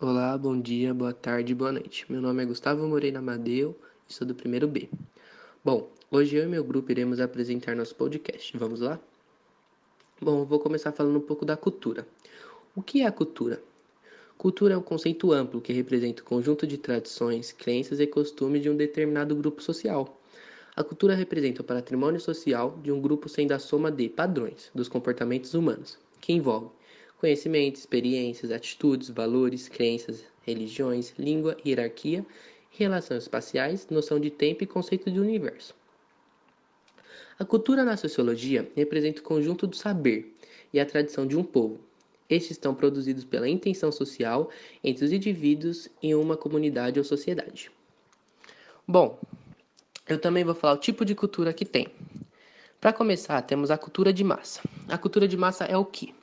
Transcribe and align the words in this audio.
Olá, 0.00 0.36
bom 0.36 0.60
dia, 0.60 0.92
boa 0.92 1.12
tarde, 1.12 1.54
boa 1.54 1.70
noite. 1.70 2.04
Meu 2.10 2.20
nome 2.20 2.42
é 2.42 2.46
Gustavo 2.46 2.84
Moreira 2.84 3.20
Amadeu 3.20 3.78
e 4.10 4.12
sou 4.12 4.26
do 4.26 4.34
primeiro 4.34 4.66
B. 4.66 4.88
Bom, 5.64 5.88
hoje 6.10 6.34
eu 6.34 6.42
e 6.42 6.48
meu 6.48 6.64
grupo 6.64 6.90
iremos 6.90 7.20
apresentar 7.20 7.76
nosso 7.76 7.94
podcast. 7.94 8.58
Vamos 8.58 8.80
lá? 8.80 8.98
Bom, 10.20 10.40
eu 10.40 10.44
vou 10.44 10.58
começar 10.58 10.90
falando 10.90 11.16
um 11.16 11.20
pouco 11.20 11.44
da 11.44 11.56
cultura. 11.56 12.04
O 12.74 12.82
que 12.82 13.02
é 13.02 13.06
a 13.06 13.12
cultura? 13.12 13.62
Cultura 14.36 14.74
é 14.74 14.76
um 14.76 14.82
conceito 14.82 15.30
amplo 15.32 15.60
que 15.60 15.72
representa 15.72 16.22
o 16.22 16.24
conjunto 16.24 16.66
de 16.66 16.76
tradições, 16.76 17.52
crenças 17.52 18.00
e 18.00 18.06
costumes 18.08 18.62
de 18.62 18.68
um 18.68 18.76
determinado 18.76 19.36
grupo 19.36 19.62
social. 19.62 20.20
A 20.74 20.82
cultura 20.82 21.14
representa 21.14 21.62
o 21.62 21.64
patrimônio 21.64 22.18
social 22.18 22.76
de 22.82 22.90
um 22.90 23.00
grupo 23.00 23.28
sendo 23.28 23.52
a 23.52 23.60
soma 23.60 23.92
de 23.92 24.08
padrões 24.08 24.72
dos 24.74 24.88
comportamentos 24.88 25.54
humanos, 25.54 25.96
que 26.20 26.32
envolve 26.32 26.68
conhecimento, 27.18 27.76
experiências, 27.76 28.50
atitudes, 28.50 29.08
valores, 29.08 29.68
crenças, 29.68 30.24
religiões, 30.42 31.14
língua, 31.18 31.56
hierarquia, 31.64 32.24
relações 32.70 33.22
espaciais, 33.22 33.88
noção 33.88 34.18
de 34.20 34.30
tempo 34.30 34.64
e 34.64 34.66
conceito 34.66 35.10
de 35.10 35.20
universo. 35.20 35.74
A 37.38 37.44
cultura 37.44 37.84
na 37.84 37.96
sociologia 37.96 38.70
representa 38.76 39.20
o 39.20 39.24
conjunto 39.24 39.66
do 39.66 39.76
saber 39.76 40.36
e 40.72 40.78
a 40.78 40.86
tradição 40.86 41.26
de 41.26 41.36
um 41.36 41.42
povo. 41.42 41.80
Estes 42.28 42.52
estão 42.52 42.74
produzidos 42.74 43.24
pela 43.24 43.48
intenção 43.48 43.92
social 43.92 44.50
entre 44.82 45.04
os 45.04 45.12
indivíduos 45.12 45.88
em 46.02 46.14
uma 46.14 46.36
comunidade 46.36 46.98
ou 46.98 47.04
sociedade. 47.04 47.70
Bom, 48.86 49.18
eu 50.08 50.18
também 50.18 50.44
vou 50.44 50.54
falar 50.54 50.74
o 50.74 50.78
tipo 50.78 51.04
de 51.04 51.14
cultura 51.14 51.52
que 51.52 51.64
tem. 51.64 51.88
Para 52.80 52.92
começar, 52.92 53.40
temos 53.42 53.70
a 53.70 53.78
cultura 53.78 54.12
de 54.12 54.22
massa. 54.22 54.60
A 54.88 54.98
cultura 54.98 55.26
de 55.26 55.36
massa 55.36 55.64
é 55.64 55.76
o 55.76 55.84
que? 55.84 56.14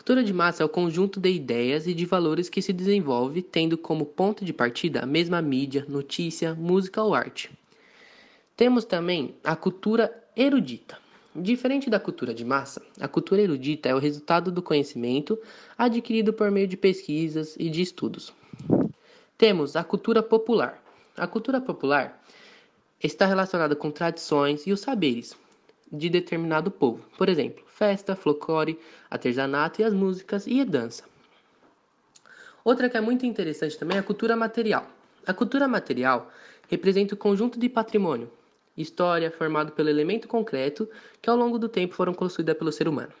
Cultura 0.00 0.24
de 0.24 0.32
massa 0.32 0.62
é 0.62 0.66
o 0.66 0.68
conjunto 0.68 1.20
de 1.20 1.28
ideias 1.28 1.86
e 1.86 1.92
de 1.92 2.06
valores 2.06 2.48
que 2.48 2.62
se 2.62 2.72
desenvolve 2.72 3.42
tendo 3.42 3.76
como 3.76 4.06
ponto 4.06 4.46
de 4.46 4.50
partida 4.50 5.00
a 5.02 5.06
mesma 5.06 5.42
mídia, 5.42 5.84
notícia, 5.86 6.54
música 6.54 7.02
ou 7.02 7.14
arte. 7.14 7.50
Temos 8.56 8.86
também 8.86 9.34
a 9.44 9.54
cultura 9.54 10.10
erudita. 10.34 10.96
Diferente 11.36 11.90
da 11.90 12.00
cultura 12.00 12.32
de 12.32 12.46
massa, 12.46 12.80
a 12.98 13.06
cultura 13.06 13.42
erudita 13.42 13.90
é 13.90 13.94
o 13.94 13.98
resultado 13.98 14.50
do 14.50 14.62
conhecimento 14.62 15.38
adquirido 15.76 16.32
por 16.32 16.50
meio 16.50 16.66
de 16.66 16.78
pesquisas 16.78 17.54
e 17.58 17.68
de 17.68 17.82
estudos. 17.82 18.32
Temos 19.36 19.76
a 19.76 19.84
cultura 19.84 20.22
popular. 20.22 20.82
A 21.14 21.26
cultura 21.26 21.60
popular 21.60 22.24
está 23.02 23.26
relacionada 23.26 23.76
com 23.76 23.90
tradições 23.90 24.66
e 24.66 24.72
os 24.72 24.80
saberes, 24.80 25.36
de 25.90 26.08
determinado 26.08 26.70
povo. 26.70 27.04
Por 27.16 27.28
exemplo, 27.28 27.64
festa, 27.66 28.14
folclore, 28.14 28.78
artesanato 29.10 29.80
e 29.80 29.84
as 29.84 29.92
músicas 29.92 30.46
e 30.46 30.60
a 30.60 30.64
dança. 30.64 31.04
Outra 32.62 32.88
que 32.88 32.96
é 32.96 33.00
muito 33.00 33.24
interessante 33.24 33.78
também 33.78 33.96
é 33.96 34.00
a 34.00 34.02
cultura 34.02 34.36
material. 34.36 34.86
A 35.26 35.32
cultura 35.32 35.66
material 35.66 36.30
representa 36.68 37.14
o 37.14 37.18
conjunto 37.18 37.58
de 37.58 37.68
patrimônio, 37.68 38.30
história 38.76 39.30
formado 39.30 39.72
pelo 39.72 39.88
elemento 39.88 40.28
concreto 40.28 40.88
que 41.20 41.28
ao 41.28 41.36
longo 41.36 41.58
do 41.58 41.68
tempo 41.68 41.94
foram 41.94 42.14
construídas 42.14 42.56
pelo 42.56 42.72
ser 42.72 42.86
humano. 42.86 43.12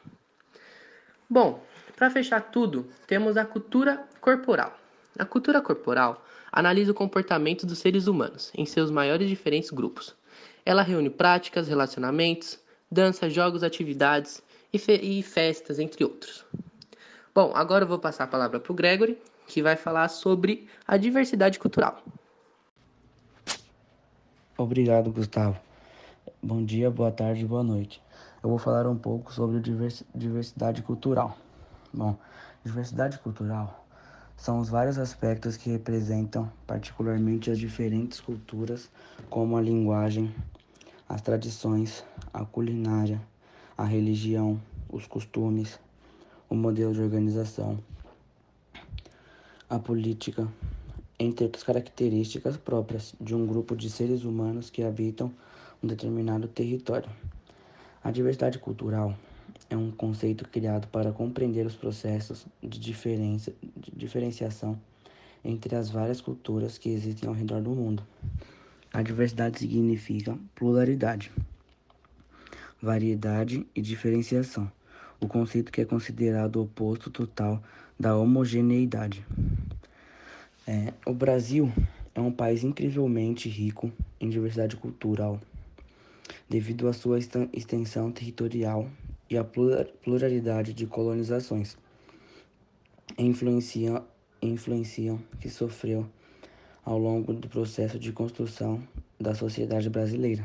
Bom, 1.28 1.62
para 1.96 2.10
fechar 2.10 2.50
tudo, 2.50 2.86
temos 3.06 3.36
a 3.36 3.44
cultura 3.44 4.04
corporal. 4.20 4.78
A 5.18 5.24
cultura 5.24 5.60
corporal 5.60 6.24
analisa 6.50 6.92
o 6.92 6.94
comportamento 6.94 7.66
dos 7.66 7.78
seres 7.78 8.06
humanos 8.06 8.50
em 8.54 8.64
seus 8.64 8.90
maiores 8.90 9.28
diferentes 9.28 9.70
grupos, 9.70 10.14
ela 10.70 10.82
reúne 10.82 11.10
práticas, 11.10 11.66
relacionamentos, 11.66 12.56
dança, 12.88 13.28
jogos, 13.28 13.64
atividades 13.64 14.40
e, 14.72 14.78
fe 14.78 14.92
e 15.02 15.20
festas, 15.20 15.80
entre 15.80 16.04
outros. 16.04 16.46
Bom, 17.34 17.50
agora 17.56 17.82
eu 17.82 17.88
vou 17.88 17.98
passar 17.98 18.22
a 18.24 18.28
palavra 18.28 18.60
para 18.60 18.70
o 18.70 18.74
Gregory, 18.74 19.18
que 19.48 19.62
vai 19.62 19.74
falar 19.74 20.06
sobre 20.06 20.68
a 20.86 20.96
diversidade 20.96 21.58
cultural. 21.58 22.00
Obrigado, 24.56 25.10
Gustavo. 25.10 25.58
Bom 26.40 26.64
dia, 26.64 26.88
boa 26.88 27.10
tarde, 27.10 27.44
boa 27.44 27.64
noite. 27.64 28.00
Eu 28.40 28.50
vou 28.50 28.58
falar 28.58 28.86
um 28.86 28.96
pouco 28.96 29.32
sobre 29.32 29.60
diversidade 30.14 30.82
cultural. 30.82 31.36
Bom, 31.92 32.16
diversidade 32.64 33.18
cultural 33.18 33.84
são 34.36 34.58
os 34.58 34.70
vários 34.70 34.98
aspectos 34.98 35.56
que 35.58 35.68
representam 35.68 36.50
particularmente 36.66 37.50
as 37.50 37.58
diferentes 37.58 38.20
culturas, 38.20 38.88
como 39.28 39.56
a 39.56 39.60
linguagem, 39.60 40.34
as 41.10 41.20
tradições, 41.20 42.04
a 42.32 42.44
culinária, 42.44 43.20
a 43.76 43.82
religião, 43.82 44.62
os 44.88 45.08
costumes, 45.08 45.76
o 46.48 46.54
modelo 46.54 46.94
de 46.94 47.00
organização, 47.00 47.80
a 49.68 49.76
política, 49.76 50.46
entre 51.18 51.46
outras 51.46 51.64
características 51.64 52.56
próprias 52.56 53.12
de 53.20 53.34
um 53.34 53.44
grupo 53.44 53.74
de 53.74 53.90
seres 53.90 54.22
humanos 54.22 54.70
que 54.70 54.84
habitam 54.84 55.32
um 55.82 55.88
determinado 55.88 56.46
território. 56.46 57.10
A 58.04 58.12
diversidade 58.12 58.60
cultural 58.60 59.12
é 59.68 59.76
um 59.76 59.90
conceito 59.90 60.48
criado 60.48 60.86
para 60.86 61.10
compreender 61.10 61.66
os 61.66 61.74
processos 61.74 62.46
de, 62.62 62.78
diferença, 62.78 63.52
de 63.76 63.90
diferenciação 63.96 64.80
entre 65.44 65.74
as 65.74 65.90
várias 65.90 66.20
culturas 66.20 66.78
que 66.78 66.88
existem 66.88 67.28
ao 67.28 67.34
redor 67.34 67.60
do 67.60 67.70
mundo. 67.70 68.00
A 68.92 69.02
diversidade 69.02 69.60
significa 69.60 70.36
pluralidade, 70.52 71.30
variedade 72.82 73.64
e 73.72 73.80
diferenciação, 73.80 74.70
o 75.20 75.28
conceito 75.28 75.70
que 75.70 75.80
é 75.80 75.84
considerado 75.84 76.56
o 76.56 76.62
oposto 76.62 77.08
total 77.08 77.62
da 77.98 78.16
homogeneidade. 78.16 79.24
É, 80.66 80.92
o 81.06 81.14
Brasil 81.14 81.72
é 82.14 82.20
um 82.20 82.32
país 82.32 82.64
incrivelmente 82.64 83.48
rico 83.48 83.92
em 84.20 84.28
diversidade 84.28 84.76
cultural, 84.76 85.40
devido 86.48 86.88
à 86.88 86.92
sua 86.92 87.18
extensão 87.52 88.10
territorial 88.10 88.90
e 89.28 89.38
a 89.38 89.44
pluralidade 89.44 90.74
de 90.74 90.84
colonizações 90.84 91.78
influenciam, 93.16 94.04
influenciam 94.42 95.20
que 95.40 95.48
sofreu 95.48 96.08
ao 96.84 96.98
longo 96.98 97.32
do 97.32 97.48
processo 97.48 97.98
de 97.98 98.12
construção 98.12 98.82
da 99.18 99.34
sociedade 99.34 99.90
brasileira. 99.90 100.44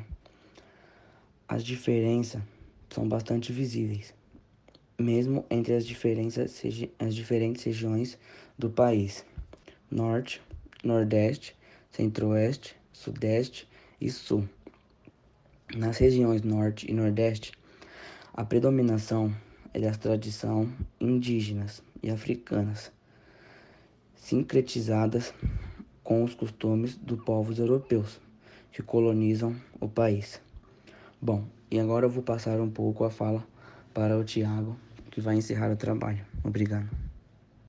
As 1.47 1.63
diferenças 1.63 2.41
são 2.89 3.07
bastante 3.07 3.51
visíveis, 3.51 4.13
mesmo 4.97 5.45
entre 5.49 5.73
as, 5.73 5.85
diferenças, 5.85 6.61
as 6.99 7.15
diferentes 7.15 7.63
regiões 7.63 8.17
do 8.57 8.69
país: 8.69 9.25
Norte, 9.89 10.41
Nordeste, 10.83 11.55
Centro-Oeste, 11.91 12.75
Sudeste 12.91 13.67
e 13.99 14.09
Sul. 14.09 14.47
Nas 15.75 15.97
regiões 15.97 16.41
Norte 16.41 16.89
e 16.89 16.93
Nordeste, 16.93 17.51
a 18.33 18.43
predominação 18.43 19.35
é 19.73 19.79
das 19.79 19.97
tradições 19.97 20.69
indígenas 20.99 21.81
e 22.01 22.09
africanas, 22.09 22.91
sincretizadas 24.15 25.33
com 26.05 26.23
os 26.23 26.33
costumes 26.33 26.95
dos 26.95 27.21
povos 27.23 27.59
europeus 27.59 28.21
que 28.71 28.81
colonizam 28.81 29.55
o 29.81 29.89
país. 29.89 30.39
Bom, 31.21 31.43
e 31.69 31.79
agora 31.79 32.05
eu 32.05 32.09
vou 32.09 32.23
passar 32.23 32.61
um 32.61 32.69
pouco 32.69 33.03
a 33.03 33.09
fala 33.09 33.45
para 33.93 34.17
o 34.17 34.23
Tiago, 34.23 34.77
que 35.11 35.19
vai 35.19 35.35
encerrar 35.35 35.71
o 35.71 35.75
trabalho. 35.75 36.23
Obrigado. 36.43 37.04